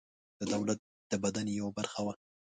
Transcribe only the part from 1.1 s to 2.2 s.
د بدن یوه برخه وه.